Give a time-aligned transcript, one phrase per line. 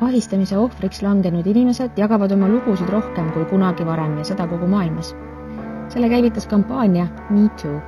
[0.00, 5.14] ahistamise ohvriks langenud inimesed jagavad oma lugusid rohkem kui kunagi varem ja seda kogu maailmas.
[5.88, 7.80] selle käivitas kampaania Me Too.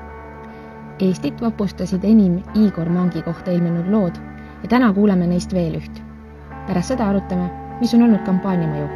[1.00, 4.18] Eestit vapustasid enim Igor Mangi kohta ilmunud lood
[4.62, 6.02] ja täna kuuleme neist veel üht.
[6.66, 7.50] pärast seda arutame,
[7.80, 8.88] mis on olnud kampaania mõju.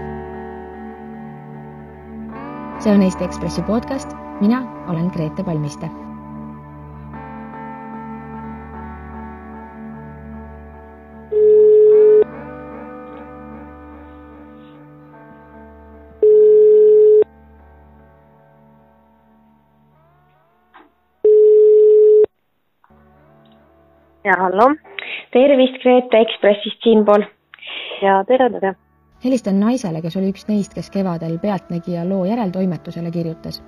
[2.79, 6.06] see on Eesti Ekspressi podcast, mina olen Grete Palmiste
[24.27, 24.75] ja hallo.
[25.33, 27.23] tervist, Grete Ekspressist siinpool.
[28.03, 28.75] ja tere, tere.
[29.25, 33.63] helistan naisele, kes oli üks neist, kes kevadel Pealtnägija loo järeltoimetusele kirjutas.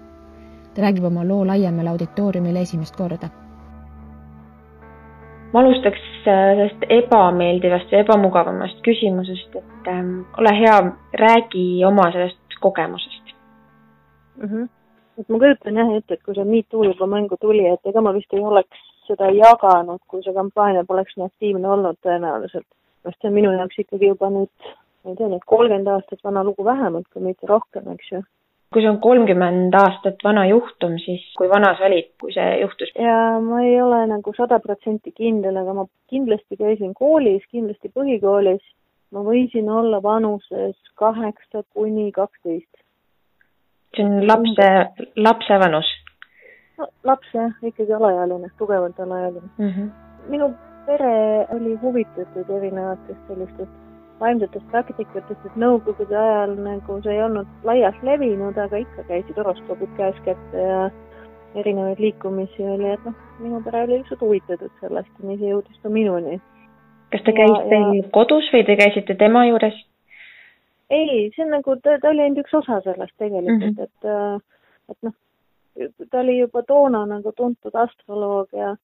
[0.75, 3.29] ta räägib oma loo laiemale auditooriumile esimest korda.
[5.53, 10.83] ma alustaks äh, sellest ebameeldivast või ebamugavamast küsimusest, et ähm, ole hea,
[11.23, 13.35] räägi oma sellest kogemusest
[14.37, 14.49] mm.
[14.49, 14.69] -hmm.
[15.19, 18.13] et ma kujutan jah ette, et kui see MeToo juba mängu tuli, et ega ma
[18.13, 22.69] vist ei oleks seda jaganud, kui see kampaania poleks nii aktiivne olnud tõenäoliselt.
[23.07, 24.73] sest see on minu jaoks ikkagi juba nüüd,
[25.05, 28.23] ma ei tea, nüüd kolmkümmend aastat vana lugu vähemalt, kui mitte rohkem, eks ju.
[28.73, 32.93] kui see on kolmkümmend aastat vana juhtum, siis kui vana sa olid, kui see juhtus?
[33.09, 38.65] ja ma ei ole nagu sada protsenti kindel, aga ma kindlasti käisin koolis, kindlasti põhikoolis.
[39.13, 42.75] ma võisin olla vanuses kaheksa kuni kaksteist.
[43.97, 44.69] see on lapse,
[45.17, 45.98] lapse vanus
[46.79, 49.69] no laps jah, ikkagi alaealine, tugevalt alaealine mm.
[49.69, 49.91] -hmm.
[50.29, 50.55] minu
[50.87, 53.77] pere oli huvitatud erinevatest sellistest
[54.21, 59.93] vaimsetest praktikatest, et nõukogude ajal nagu see ei olnud laialt levinud, aga ikka käisid horoskoobid
[59.99, 60.81] käes kätte ja
[61.59, 65.85] erinevaid liikumisi oli, et noh, minu pere oli lihtsalt huvitatud sellest ja nii see jõudis
[65.85, 66.41] ka minuni.
[67.13, 68.09] kas ta käis ja, ja...
[68.17, 69.79] kodus või te käisite tema juures?
[70.91, 73.85] ei, see on nagu, ta, ta oli ainult üks osa sellest tegelikult mm, -hmm.
[73.87, 75.15] et, et noh,
[76.11, 78.75] ta oli juba toona nagu tuntud astroloog ja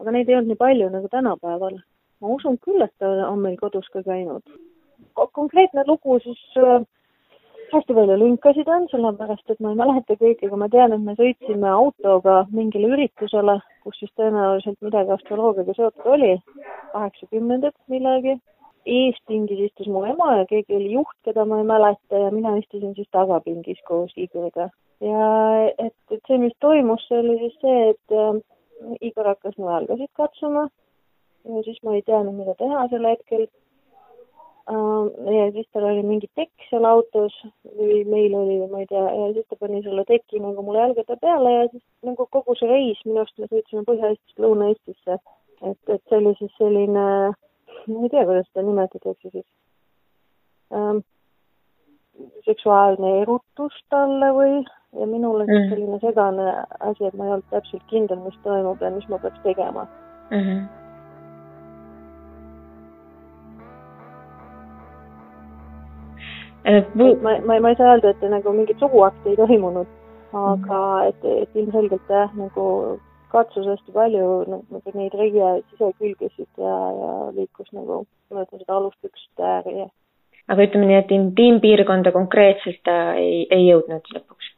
[0.00, 1.78] aga neid ei olnud nii palju nagu tänapäeval.
[2.20, 4.42] ma usun küll, et ta on meil kodus ka käinud.
[5.32, 6.84] konkreetne lugu siis äh,
[7.72, 11.14] hästi palju lünkasid on, sellepärast et ma ei mäleta kõike, aga ma tean, et me
[11.18, 16.36] sõitsime autoga mingile üritusele, kus siis tõenäoliselt midagi astroloogiaga seotud oli,
[16.92, 18.38] kaheksakümnendad millalgi.
[18.86, 22.94] eespingis istus mu ema ja keegi oli juht, keda ma ei mäleta ja mina istusin
[22.94, 24.68] siis tagapingis koos Igoriga
[25.04, 25.28] ja
[25.78, 28.40] et, et see, mis toimus, see oli siis see, et äh,
[29.04, 30.66] Igor hakkas mu jalgasid katsuma
[31.46, 33.46] ja siis ma ei teadnud, mida teha sel hetkel
[34.72, 35.34] äh,.
[35.36, 37.34] ja siis tal oli mingi tekk seal autos
[37.78, 41.18] või meil oli, ma ei tea, ja siis ta pani selle teki nagu mulle jalgade
[41.22, 45.18] peale ja siis nagu kogu see reis, minu arust me sõitsime Põhja-Eestist Lõuna-Eestisse.
[45.70, 47.04] et, et see oli siis selline,
[47.86, 49.46] ma ei tea, kuidas seda nimetatakse siis
[50.72, 51.04] ähm,
[52.48, 54.58] seksuaalne erutus talle või
[55.00, 55.68] ja minul oli mm.
[55.70, 56.46] selline segane
[56.80, 59.86] asi, et ma ei olnud täpselt kindel, mis toimub ja mis ma peaks tegema
[60.30, 60.42] mm.
[60.42, 60.62] -hmm.
[66.64, 69.86] et ma, ma, ma ei saa öelda, et nagu mingit suguakti ei toimunud,
[70.32, 71.08] aga mm.
[71.08, 72.64] et, et ilmselgelt jah, nagu
[73.28, 79.78] katsus hästi palju nagu neid reie sisekülgesid ja, ja liikus nagu, ütlen seda alustükste ääri
[79.78, 79.88] ja
[80.52, 84.52] aga ütleme nii, et intiimpiirkonda konkreetselt ta ei, ei jõudnud lõpuks?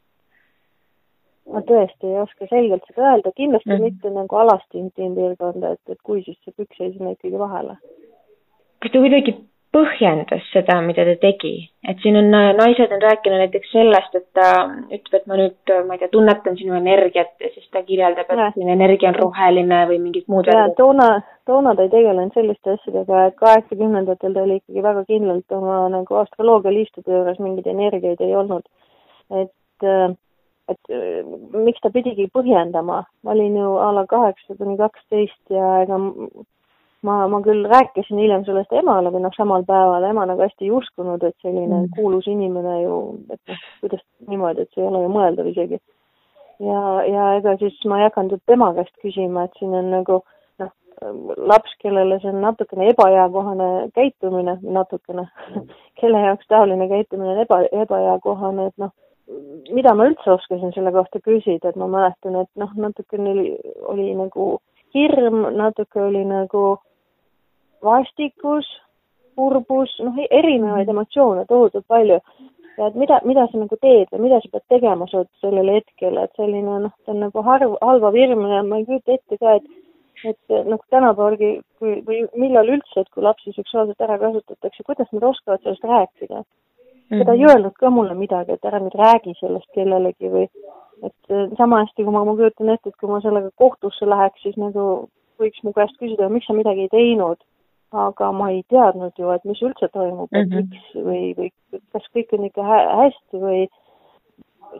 [1.52, 3.84] Ma tõesti ei oska selgelt seda öelda, kindlasti mm -hmm.
[3.98, 7.76] mitte nagu alast intiimpiirkonda, et, et kui, siis see püks jäi sinna ikkagi vahele.
[8.82, 9.34] kas ta kuidagi
[9.74, 11.52] põhjendas seda, mida ta tegi,
[11.88, 14.46] et siin on, naised on rääkinud näiteks sellest, et ta
[14.96, 18.54] ütleb, et ma nüüd, ma ei tea, tunnetan sinu energiat ja siis ta kirjeldab, et
[18.56, 21.08] sinu energia on roheline või mingid muud ja toona,
[21.46, 26.22] toona ta ei tegelenud selliste asjadega, et kaheksakümnendatel ta oli ikkagi väga kindlalt oma nagu
[26.22, 28.64] astroloogia liistude juures mingeid energiaid ei olnud.
[29.42, 30.16] et äh,
[30.68, 31.24] et äh,
[31.56, 35.98] miks ta pidigi põhjendama, ma olin ju a la kaheksa kuni kaksteist ja ega
[37.06, 40.72] ma, ma küll rääkisin hiljem sellest emale või noh, samal päeval ema nagu hästi ei
[40.80, 41.92] uskunud, et selline mm.
[41.96, 42.98] kuulus inimene ju,
[43.34, 45.80] et noh, kuidas niimoodi, et see ei ole ju mõeldav isegi.
[46.66, 50.20] ja, ja ega siis ma ei hakanud tema käest küsima, et siin on nagu
[50.60, 50.72] noh,
[51.52, 55.28] laps, kellele see on natukene ebaeakohane käitumine, natukene
[56.00, 58.94] kelle jaoks taoline käitumine on eba, ebaeakohane, et noh
[59.74, 63.48] mida ma üldse oskasin selle kohta küsida, et ma mäletan, et noh, natukene oli,
[63.92, 64.50] oli nagu
[64.96, 66.62] hirm, natuke oli nagu
[67.84, 68.68] vastikus,
[69.38, 72.20] kurbus, noh, erinevaid emotsioone tohutult palju.
[72.78, 76.36] ja et mida, mida sa nagu teed või mida sa pead tegema sellel hetkel, et
[76.38, 79.66] selline noh, ta on nagu harv, halvav hirm ja ma ei kujuta ette ka, et
[80.26, 85.26] et noh, tänapäevalgi, kui, või millal üldse, et kui lapsi seksuaalselt ära kasutatakse, kuidas nad
[85.28, 86.42] oskavad sellest rääkida?
[87.10, 87.26] Mm -hmm.
[87.26, 90.48] ta ei öelnud ka mulle midagi, et ära nüüd räägi sellest kellelegi või
[91.02, 94.42] et äh, sama hästi, kui ma, ma kujutan ette, et kui ma sellega kohtusse läheks,
[94.42, 95.08] siis nagu
[95.38, 97.40] võiks mu käest küsida, miks sa midagi ei teinud.
[97.92, 100.42] aga ma ei teadnud ju, et mis üldse toimub mm, -hmm.
[100.42, 100.58] et mhm.
[100.58, 103.62] miks või, või kas kõik on ikka hä hästi või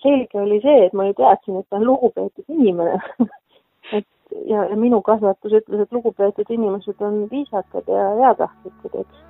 [0.03, 2.99] selge oli see, et ma ju teadsin, et ta on lugupeetud inimene
[3.97, 4.07] et
[4.47, 9.25] ja, ja minu kasvatus ütles, et lugupeetud inimesed on viisakad ja heatahtlikud, eks.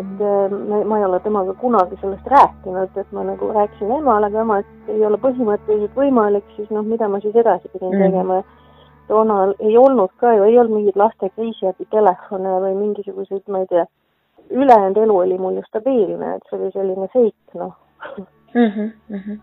[0.00, 4.26] Et äh, ma, ma ei ole temaga kunagi sellest rääkinud, et ma nagu rääkisin emale,
[4.30, 8.02] aga ema, et ei ole põhimõtteliselt võimalik, siis noh, mida ma siis edasi pidin mm.
[8.06, 8.42] tegema.
[9.08, 13.86] toona ei olnud ka ju, ei olnud mingeid laste kriisiabitelefone või mingisuguseid, ma ei tea,
[14.50, 17.74] ülejäänud elu oli mul ju stabiilne, et see oli selline seik, noh
[18.18, 18.70] mm.
[18.70, 19.42] -hmm, mm -hmm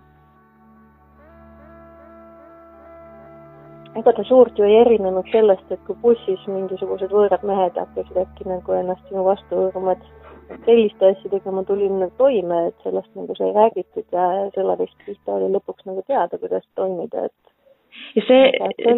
[3.96, 8.48] ega ta suurt ju ei erinenud sellest, et kui bussis mingisugused võõrad mehed hakkasid äkki
[8.48, 10.31] nagu ennast sinu vastu hõõruma, et
[10.66, 15.50] selliste asjadega ma tulin nagu toime, et sellest nagu sai räägitud ja Selarist pihta oli
[15.56, 18.52] lõpuks nagu teada, kuidas toimida, et ja see,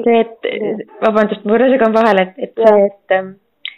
[0.08, 0.52] see, et,
[1.02, 3.34] vabandust, ma korra segan vahele, et, et see, et ähm,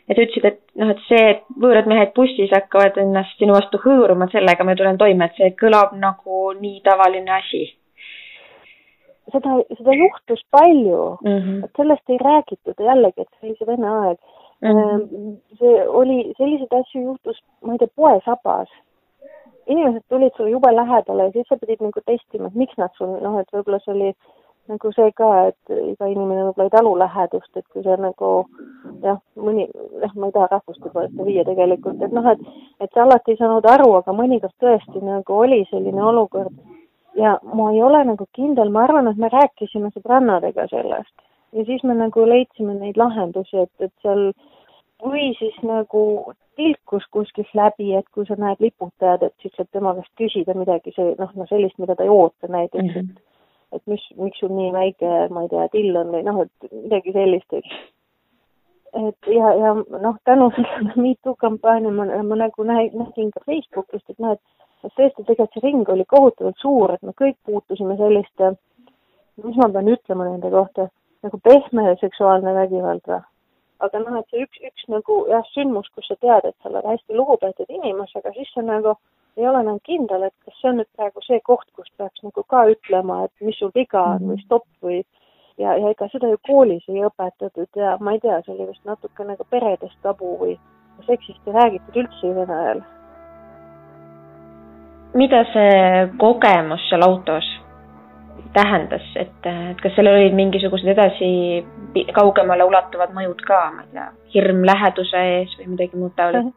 [0.06, 4.28] et ütlesid, et noh, et see, et võõrad mehed bussis hakkavad ennast sinu vastu hõõruma,
[4.30, 7.64] sellega ma tulen toime, et see kõlab nagu nii tavaline asi
[9.34, 11.64] seda, seda juhtus palju mm, -hmm.
[11.66, 14.18] et sellest ei räägitud jällegi, et see oli see vene aeg.
[15.60, 18.70] See oli, selliseid asju juhtus, ma ei tea, poesabas.
[19.68, 23.16] inimesed tulid sulle jube lähedale ja siis sa pidid nagu testima, et miks nad sul,
[23.22, 24.12] noh, et võib-olla see oli
[24.70, 28.30] nagu see ka, et iga inimene võib-olla ei talu lähedust, et kui sa nagu
[29.02, 29.18] jah,
[29.48, 29.66] mõni,
[30.04, 32.46] jah, ma ei taha rahvuste poolest viia tegelikult, et noh, et
[32.80, 36.54] et sa alati ei saanud aru, aga mõnikord tõesti nagu oli selline olukord
[37.18, 41.84] ja ma ei ole nagu kindel, ma arvan, et me rääkisime sõbrannadega sellest ja siis
[41.84, 44.32] me nagu leidsime neid lahendusi, et, et seal
[45.04, 49.94] või siis nagu tilkus kuskilt läbi, et kui sa näed liputajad, et siis saad tema
[49.98, 53.10] käest küsida midagi, see noh, no sellist, mida ta ei oota näiteks mm, -hmm.
[53.12, 53.24] et
[53.76, 57.14] et mis, miks sul nii väike, ma ei tea, till on või noh, et midagi
[57.16, 57.78] sellist, eks.
[59.02, 64.22] et ja, ja noh, tänu sellele MeToo kampaania ma, ma nagu nägin ka Facebookist, et
[64.24, 68.54] noh, et tõesti, tegelikult see ring oli kohutavalt suur, et me kõik puutusime selliste,
[69.44, 70.88] mis ma pean ütlema nende kohta,
[71.26, 73.24] nagu pehme seksuaalne vägivald või?
[73.86, 76.88] aga noh, et see üks, üks nagu jah, sündmus, kus sa tead, et sa oled
[76.88, 78.96] hästi lugupeetud inimesega, siis sa nagu
[79.36, 82.46] ei ole enam kindel, et kas see on nüüd praegu see koht, kus peaks nagu
[82.54, 84.46] ka ütlema, et mis sul viga on või mhm.
[84.48, 85.02] stopp või
[85.60, 88.88] ja, ja ega seda ju koolis ei õpetatud ja ma ei tea, see oli vist
[88.88, 90.56] natuke nagu peredest tabu või
[91.08, 92.86] seksist ei räägitud üldse Vene ajal
[95.16, 97.48] mida see kogemus seal autos
[98.54, 101.30] tähendas, et, et kas sellel olid mingisugused edasi
[102.16, 104.06] kaugemale ulatuvad mõjud ka, ma ei tea,
[104.36, 106.54] hirm läheduse ees või midagi muud taolist?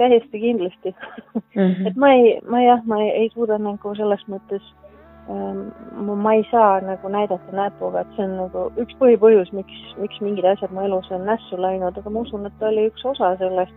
[0.00, 1.40] täiesti kindlasti mm.
[1.54, 1.88] -hmm.
[1.90, 4.62] et ma ei, ma jah, ma ei, ei suuda nagu selles mõttes
[5.28, 5.68] ähm,,
[6.22, 10.48] ma ei saa nagu näidata näpuga, et see on nagu üks põhipõhjus, miks, miks mingid
[10.48, 13.76] asjad mu elus on nässu läinud, aga ma usun, et ta oli üks osa sellest.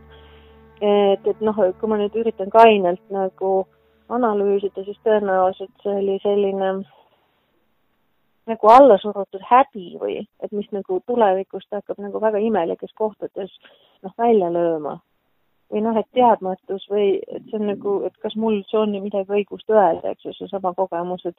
[0.82, 6.18] et, et noh, kui ma nüüd üritan kainelt nagu äh, analüüsida, siis tõenäoliselt see oli
[6.24, 6.72] selline
[8.50, 13.52] nagu allasurutud häbi või et mis nagu tulevikust hakkab nagu väga imelikes kohtades
[14.04, 15.00] noh, välja lööma.
[15.74, 19.32] või noh, et teadmatus või et see on nagu, et kas mul üldse on midagi
[19.40, 21.38] õigust öelda, eks ju, seesama kogemus, et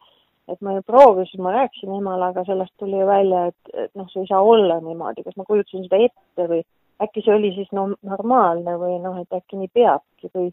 [0.49, 4.09] et ma ju proovisin, ma rääkisin emale, aga sellest tuli ju välja, et, et noh,
[4.13, 6.61] see ei saa olla niimoodi, kas ma kujutasin seda ette või
[7.03, 10.51] äkki see oli siis no normaalne või noh, et äkki nii peabki või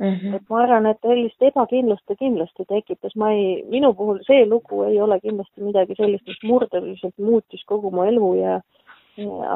[0.00, 0.34] Mm -hmm.
[0.34, 4.82] et ma arvan, et sellist ebakindlust ta kindlasti tekitas, ma ei, minu puhul see lugu
[4.82, 8.60] ei ole kindlasti midagi sellist, mis murdeliselt muutis kogu mu elu ja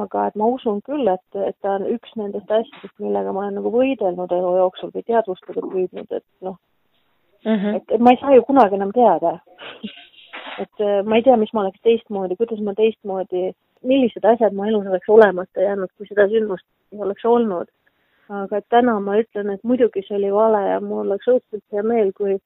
[0.03, 3.55] aga et ma usun küll, et, et ta on üks nendest asjadest, millega ma olen
[3.55, 6.59] nagu võidelnud elu jooksul või teadvustada püüdnud, et noh
[7.45, 9.39] mm -hmm., et, et ma ei saa ju kunagi enam teada
[10.63, 13.53] et äh, ma ei tea, mis ma oleks teistmoodi, kuidas ma teistmoodi,
[13.83, 17.69] millised asjad mu elus oleks olemata jäänud, kui seda sündmust ei oleks olnud
[18.29, 22.13] aga täna ma ütlen, et muidugi see oli vale ja mul oleks õudselt hea meel,
[22.13, 22.39] kui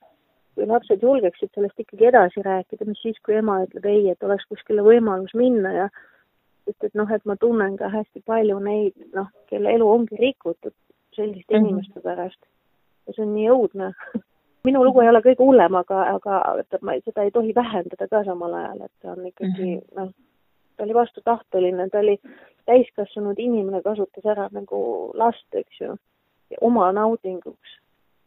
[0.54, 4.44] kui lapsed julgeksid sellest ikkagi edasi rääkida, mis siis, kui ema ütleb ei, et oleks
[4.50, 5.86] kuskile võimalus minna ja
[6.66, 10.74] sest et noh, et ma tunnen ka hästi palju neid, noh, kelle elu ongi rikutud
[11.16, 11.68] selliste mm -hmm.
[11.68, 12.40] inimeste pärast.
[13.06, 13.92] ja see on nii õudne
[14.68, 18.54] minu lugu ei ole kõige hullem, aga, aga ma seda ei tohi vähendada ka samal
[18.54, 19.96] ajal, et ta on ikkagi mm -hmm.
[19.96, 20.10] noh,
[20.80, 22.16] ta oli vastutahteline, ta oli
[22.64, 24.78] täiskasvanud inimene, kasutas ära nagu
[25.20, 25.96] last, eks ju,
[26.60, 27.76] oma naudinguks.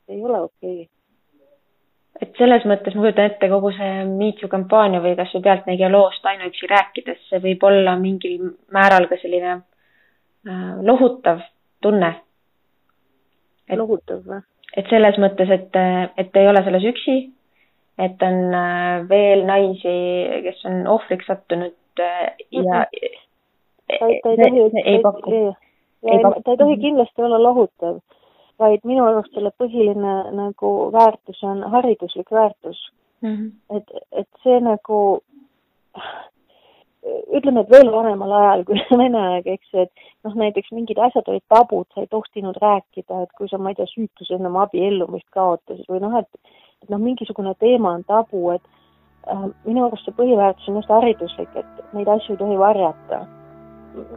[0.07, 0.89] ei ole okei okay
[2.21, 5.89] et selles mõttes ma kujutan ette kogu see Me Too kampaania või kas või Pealtnägija
[5.89, 11.41] loost ainuüksi rääkides, see võib olla mingil määral ka selline äh, lohutav
[11.81, 12.13] tunne.
[13.73, 14.43] lohutav või?
[14.77, 15.79] et selles mõttes, et,
[16.17, 17.17] et ei ole selles üksi,
[17.97, 19.95] et on äh, veel naisi,
[20.45, 22.85] kes on ohvriks sattunud äh, ja
[23.99, 26.41] ta ei, ta ei tohi, ei paku.
[26.43, 27.99] ta ei tohi kindlasti olla lohutav
[28.59, 33.33] vaid minu arust selle põhiline nagu väärtus on hariduslik väärtus mm.
[33.35, 33.77] -hmm.
[33.77, 34.99] et, et see nagu
[37.37, 41.43] ütleme, et veel vanemal ajal kui Vene aeg, eks et noh, näiteks mingid asjad olid
[41.51, 45.89] tabud, sa ei tohtinud rääkida, et kui sa, ma ei tea, süütus ennem abiellumist kaotasid
[45.89, 48.63] või noh, et et noh, mingisugune teema on tabu, et
[49.63, 53.23] minu arust see põhiväärtus on just hariduslik, et neid asju ei tohi varjata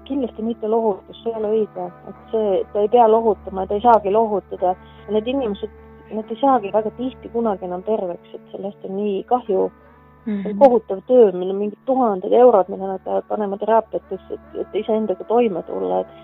[0.05, 3.83] kindlasti mitte lohutus, see ei ole õige, et see, ta ei pea lohutama, ta ei
[3.85, 4.75] saagi lohutada
[5.13, 5.73] need inimesed,
[6.17, 10.41] nad ei saagi väga tihti kunagi enam terveks, et sellest on nii kahju mm.
[10.43, 10.59] -hmm.
[10.59, 15.25] kohutav töö, meil on mingid tuhanded eurod, mida nad peavad panema teraapiatesse, et, et iseendaga
[15.25, 16.15] toime tulla, et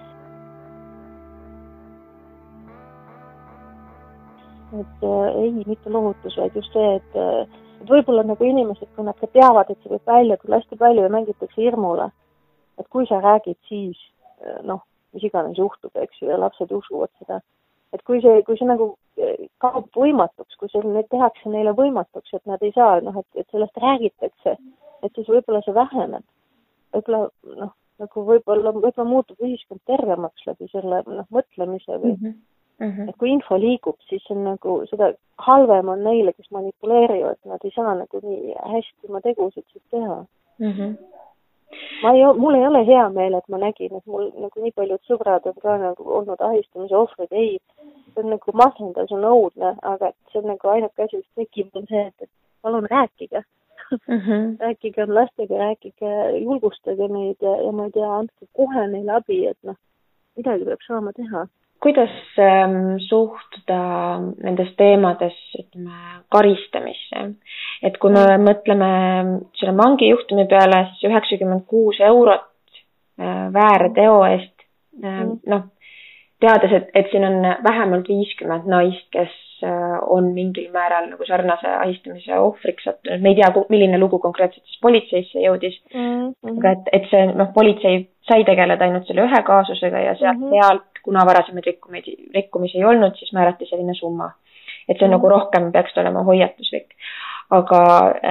[4.81, 7.47] et äh, ei, mitte lohutus, vaid just see, et äh,
[7.83, 11.09] et võib-olla nagu inimesed, kui nad ka teavad, et see võib välja tulla hästi palju
[11.11, 12.11] mängitakse hirmule
[12.79, 13.99] et kui sa räägid, siis
[14.43, 17.41] eh, noh, mis iganes juhtub, eks ju, ja lapsed usuvad seda.
[17.93, 22.33] et kui see, kui see nagu eh, kaob võimatuks, kui see, need tehakse neile võimatuks,
[22.33, 24.57] et nad ei saa, noh, et, et sellest räägitakse,
[25.05, 26.25] et siis võib-olla see väheneb.
[26.97, 27.27] võib-olla
[27.61, 32.41] noh, nagu võib-olla, võib-olla muutub ühiskond tervemaks läbi selle noh, mõtlemise või mm -hmm.
[33.09, 37.71] Et kui info liigub, siis on nagu seda halvem on neile, kes manipuleerivad, nad ei
[37.75, 40.25] saa nagu nii hästi oma tegusid siis teha
[40.59, 40.73] mm.
[40.73, 40.97] -hmm
[42.03, 45.01] ma ei, mul ei ole hea meel, et ma nägin, et mul nagu nii paljud
[45.09, 47.59] sõbrad on ka nagu olnud ahistamise ohvrid, ei,
[48.13, 51.41] see on nagu masendav, see on õudne, aga et see on nagu ainuke asi, mis
[51.41, 52.31] tekib, on see, et, et
[52.63, 54.19] palun rääkige mm.
[54.19, 54.45] -hmm.
[54.65, 56.13] rääkige lastega, rääkige,
[56.43, 59.79] julgustage neid ja, ja ma ei tea, andke kohe neile abi, et noh,
[60.37, 61.47] midagi peab saama teha
[61.83, 63.81] kuidas ähm, suhtuda
[64.45, 65.99] nendes teemades, ütleme,
[66.33, 67.25] karistamisse?
[67.83, 68.91] et kui me mõtleme
[69.59, 72.47] selle Mangi juhtumi peale, siis üheksakümmend kuus eurot
[73.19, 74.67] äh, väärteo eest
[75.03, 75.39] äh,, mm.
[75.51, 75.65] noh,
[76.43, 79.35] teades, et, et siin on vähemalt viiskümmend naist, kes
[79.67, 84.65] äh, on mingil määral nagu sarnase ahistamise ohvriks sattunud, me ei tea, milline lugu konkreetselt
[84.67, 86.57] siis politseisse jõudis mm, -hmm.
[86.59, 90.49] aga et, et see noh, politsei sai tegeleda ainult selle ühe kaasusega ja sealt mm,
[90.51, 90.59] -hmm.
[90.61, 94.33] sealt kuna varasemaid rikkumisi, rikkumisi ei olnud, siis määrati selline summa.
[94.89, 95.17] et see on mm.
[95.17, 96.95] nagu rohkem peaks olema hoiatuslik.
[97.51, 97.83] aga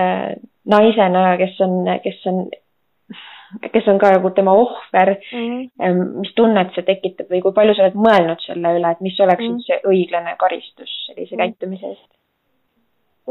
[0.01, 0.35] äh,
[0.65, 2.41] naisena, kes on, kes on,
[3.73, 6.17] kes on ka nagu tema ohver mm, -hmm.
[6.19, 9.43] mis tunnet see tekitab või kui palju sa oled mõelnud selle üle, et mis oleks
[9.43, 9.65] mm -hmm.
[9.67, 11.47] see õiglane karistus sellise mm -hmm.
[11.47, 12.20] käitumise eest?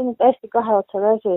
[0.01, 1.35] See on nüüd hästi kahe otsaga asi,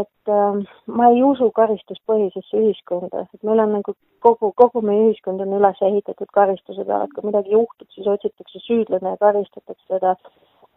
[0.00, 5.40] et äh, ma ei usu karistuspõhisesse ühiskonda, et meil on nagu kogu, kogu meie ühiskond
[5.40, 10.16] on üles ehitatud karistuse peale, et kui midagi juhtub, siis otsitakse süüdlane ja karistatakse teda.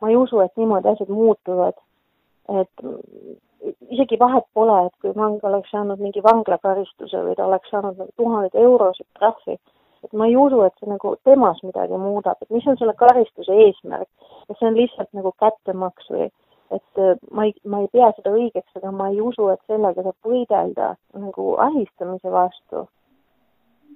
[0.02, 1.76] ma ei usu, et niimoodi asjad muutuvad.
[2.50, 2.86] et
[3.90, 8.12] isegi vahet pole, et kui vang oleks saanud mingi vanglakaristuse või ta oleks saanud nagu
[8.18, 9.60] tuhandeid eurosid trahvi,
[10.04, 13.54] et ma ei usu, et see nagu temas midagi muudab, et mis on selle karistuse
[13.66, 14.10] eesmärk,
[14.48, 16.30] kas see on lihtsalt nagu kättemaks või
[16.72, 20.06] et äh, ma ei, ma ei pea seda õigeks, aga ma ei usu, et sellega
[20.06, 22.88] saab võidelda nagu ahistamise vastu.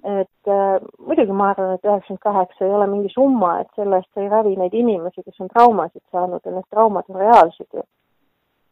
[0.04, 4.20] et äh, muidugi ma arvan, et üheksakümmend kaheksa ei ole mingi summa, et selle eest
[4.20, 7.84] ei ravi neid inimesi, kes on traumasid saanud ja need traumad on reaalsed ju.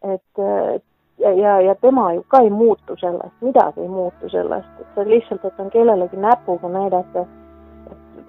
[0.03, 0.81] et äh,
[1.21, 5.07] ja, ja, ja tema ju ka ei muutu sellest, midagi ei muutu sellest, et see
[5.13, 7.25] lihtsalt, et on kellelegi näpuga näidata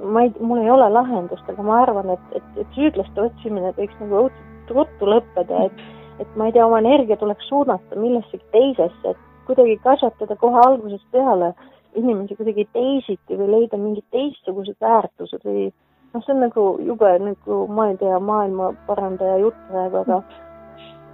[0.02, 3.99] ma ei, mul ei ole lahendust, aga ma arvan, et, et, et süüdlaste otsimine võiks
[4.00, 5.85] nagu õudselt ruttu lõppeda, et,
[6.23, 11.07] et ma ei tea, oma energia tuleks suunata millessegi teisesse, et kuidagi kasvatada kohe algusest
[11.12, 11.52] peale
[11.99, 15.67] inimesi kuidagi teisiti või leida mingid teistsugused väärtused või
[16.12, 20.23] noh, see on nagu jube nagu, ma ei tea, maailma parandaja jutt praegu, aga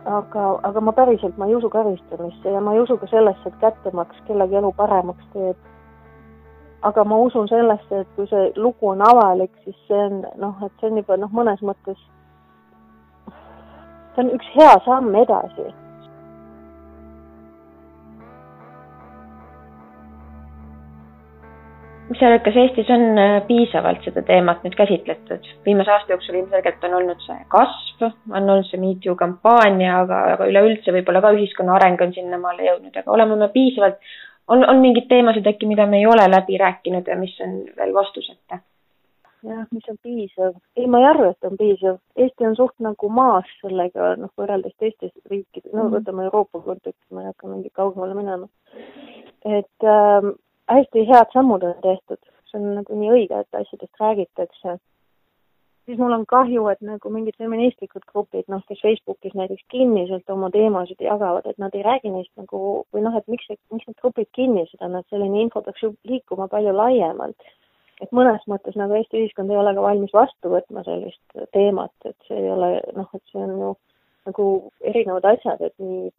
[0.09, 3.59] aga, aga ma päriselt, ma ei usu karistamisse ja ma ei usu ka sellesse, et
[3.63, 5.57] kättemaks kellegi elu paremaks teeb.
[6.83, 10.73] aga ma usun sellesse, et kui see lugu on avalik, siis see on noh, et
[10.81, 11.99] see on juba noh, mõnes mõttes
[14.19, 15.71] see on üks hea samm edasi.
[22.09, 25.45] mis sa arvad, kas Eestis on äh, piisavalt seda teemat nüüd käsitletud?
[25.67, 30.23] viimase aasta jooksul ilmselgelt on olnud see kasv, on olnud see Me Too kampaania, aga,
[30.39, 34.01] aga üleüldse võib-olla ka ühiskonna areng on sinnamaale jõudnud, aga oleme me piisavalt,
[34.49, 37.93] on, on mingeid teemasid äkki, mida me ei ole läbi rääkinud ja mis on veel
[38.01, 38.63] vastuseta?
[39.43, 40.57] Jah, mis on piisav.
[40.77, 42.01] ei, ma ei arva, et on piisav.
[42.17, 45.95] Eesti on suht nagu maas sellega, noh, võrreldes teiste riikide, no mhm.
[45.99, 48.49] võtame Euroopa kontekstis, ma ei hakka mingi kaugemale minema.
[49.45, 50.33] et äh,
[50.69, 54.79] hästi head sammud on tehtud, see on nagu nii õige, et asjadest räägitakse
[55.89, 60.51] siis mul on kahju, et nagu mingid feministlikud grupid, noh, kes Facebookis näiteks kinniselt oma
[60.53, 62.61] teemasid jagavad, et nad ei räägi neist nagu
[62.93, 66.51] või noh, et miks, miks need grupid kinnised on, et selline info peaks ju liikuma
[66.53, 67.49] palju laiemalt.
[68.01, 72.17] Et mõnes mõttes nagu Eesti ühiskond ei ole ka valmis vastu võtma sellist teemat, et
[72.29, 73.75] see ei ole noh, et see on ju
[74.29, 74.49] nagu
[74.93, 76.11] erinevad asjad, et nii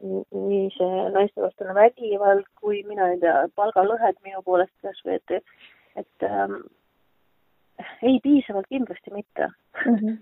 [0.00, 5.34] nii see naistevastane vägivald kui mina ei tea, palgalõhed minu poolest kas või et,
[6.00, 6.56] et ähm,
[8.02, 9.50] ei, piisavalt kindlasti mitte
[9.84, 9.98] mm.
[9.98, 10.16] -hmm.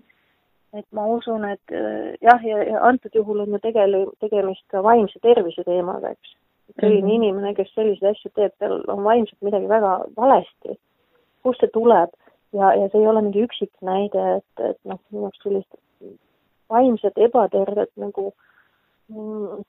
[0.79, 4.83] et ma usun, et äh, jah, ja, ja antud juhul on ju tegele-, tegemist ka
[4.83, 6.35] vaimse tervise teemaga, eks.
[6.79, 7.15] selline mm -hmm.
[7.15, 10.79] inimene, kes selliseid asju teeb, tal on vaimselt midagi väga valesti.
[11.43, 12.09] Kust see tuleb
[12.53, 15.79] ja, ja see ei ole mingi üksik näide, et, et noh, minu jaoks sellist
[16.69, 18.31] vaimset ebatervet nagu
[19.09, 19.63] mm,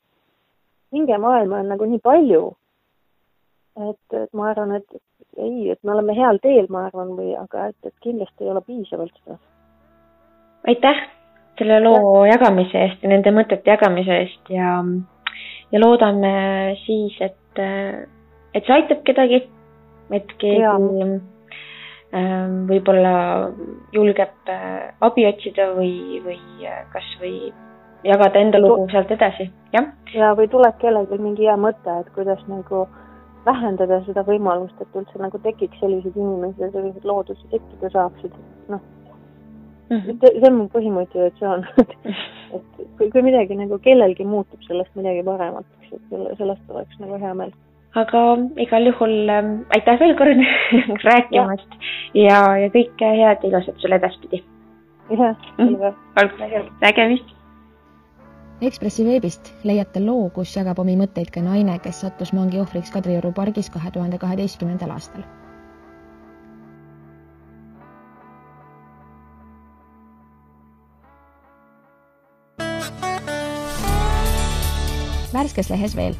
[0.92, 2.42] hingemaailma on nagu nii palju,
[3.88, 4.98] et, et ma arvan, et
[5.38, 8.62] ei, et me oleme heal teel, ma arvan, või aga et, et kindlasti ei ole
[8.66, 9.38] piisavalt seda.
[10.68, 11.06] aitäh
[11.58, 12.34] selle loo ja.
[12.34, 14.78] jagamise eest ja nende mõtete jagamise eest ja,
[15.72, 16.32] ja loodame
[16.84, 17.62] siis, et,
[18.54, 19.44] et see aitab kedagi,
[20.10, 21.20] et keegi ähm,
[22.70, 23.50] võib-olla
[23.92, 27.52] julgeb äh, abi otsida või, või äh, kasvõi
[28.04, 29.92] jagada enda lugu sealt edasi, jah.
[30.14, 33.00] ja või tuleb kellelgi mingi hea mõte, et kuidas nagu äh,
[33.46, 38.36] vähendada seda võimalust, et üldse nagu tekiks selliseid inimesi ja selliseid loodusi tekkida saaksid,
[38.68, 38.82] noh
[39.90, 40.18] mm -hmm.
[40.20, 41.66] see on mu põhimotivatsioon
[42.56, 42.66] et
[42.98, 47.34] kui, kui midagi nagu kellelgi muutub sellest midagi paremaks, et selle, sellest oleks nagu hea
[47.34, 47.52] meel.
[47.98, 48.22] Aga
[48.62, 50.44] igal juhul äh, aitäh veel kord
[51.08, 51.76] rääkimast
[52.14, 54.44] ja, ja, ja kõike head ja ilusat sulle edaspidi.
[55.10, 56.64] jah, selge.
[56.80, 57.36] nägemist
[58.60, 63.32] Ekspressi veebist leiate loo, kus jagab omi mõtteid ka naine, kes sattus mangi ohvriks Kadrioru
[63.32, 65.24] pargis kahe tuhande kaheteistkümnendal aastal.
[75.32, 76.14] värskes lehes veel.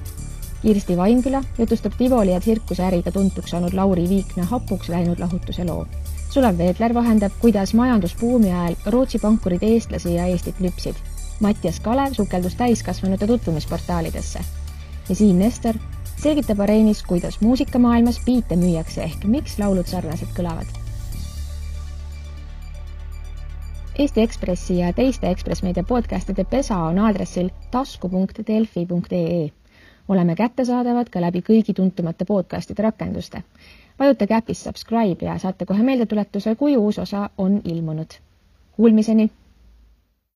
[0.63, 5.87] Kirsti Vainküla jutustab Tivoli ja tsirkuseäriga tuntuks saanud Lauri Viikna hapuks läinud lahutuse loo.
[6.31, 11.01] Sulev Veedler vahendab, kuidas majandusbuumi ajal Rootsi pankurid eestlasi ja Eestit lüpsid
[11.41, 14.45] Mattias Kalev sukeldus täiskasvanute tutvumisportaalidesse
[15.09, 15.75] ja Siim Nestor
[16.21, 20.69] selgitab areenis, kuidas muusikamaailmas biite müüakse ehk miks laulud sarnaselt kõlavad.
[23.99, 29.60] Eesti Ekspressi ja teiste Ekspress Meedia podcastide pesa on aadressil tasku.delfi.ee.
[30.11, 33.43] oleme kättesaadavad ka läbi kõigi tuntumate podcastide rakenduste.
[33.99, 38.17] vajutage äpis subscribe ja saate kohe meeldetuletuse, kui uus osa on ilmunud.
[38.73, 39.31] Kuulmiseni